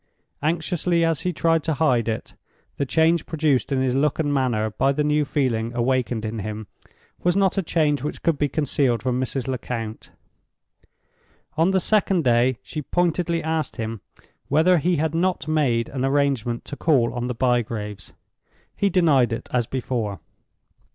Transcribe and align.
Anxiously 0.41 1.05
as 1.05 1.21
he 1.21 1.31
tried 1.31 1.63
to 1.65 1.75
hide 1.75 2.07
it, 2.07 2.33
the 2.77 2.87
change 2.87 3.27
produced 3.27 3.71
in 3.71 3.81
his 3.83 3.93
look 3.93 4.17
and 4.17 4.33
manner 4.33 4.71
by 4.71 4.91
the 4.91 5.03
new 5.03 5.25
feeling 5.25 5.75
awakened 5.75 6.25
in 6.25 6.39
him 6.39 6.65
was 7.21 7.35
not 7.35 7.55
a 7.55 7.61
change 7.61 8.01
which 8.03 8.23
could 8.23 8.39
be 8.39 8.49
concealed 8.49 9.03
from 9.03 9.21
Mrs. 9.21 9.47
Lecount. 9.47 10.09
On 11.55 11.69
the 11.69 11.79
second 11.79 12.23
day 12.23 12.57
she 12.63 12.81
pointedly 12.81 13.43
asked 13.43 13.75
him 13.75 14.01
whether 14.47 14.79
he 14.79 14.95
had 14.95 15.13
not 15.13 15.47
made 15.47 15.87
an 15.89 16.03
arrangement 16.03 16.65
to 16.65 16.75
call 16.75 17.13
on 17.13 17.27
the 17.27 17.35
Bygraves. 17.35 18.13
He 18.75 18.89
denied 18.89 19.31
it 19.31 19.49
as 19.53 19.67
before. 19.67 20.19